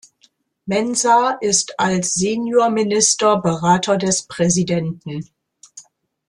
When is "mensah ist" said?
0.67-1.79